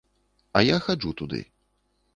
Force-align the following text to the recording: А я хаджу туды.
А 0.61 0.63
я 0.75 0.79
хаджу 0.87 1.15
туды. 1.23 1.45